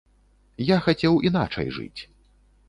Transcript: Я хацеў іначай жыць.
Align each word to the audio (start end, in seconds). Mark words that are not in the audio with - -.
Я 0.69 0.77
хацеў 0.85 1.19
іначай 1.29 1.67
жыць. 1.77 2.01